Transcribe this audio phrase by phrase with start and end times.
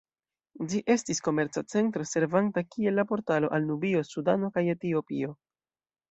[0.69, 5.35] Ĝi estis komerca centro, servanta kiel la portalo al Nubio, Sudano kaj Etiopio.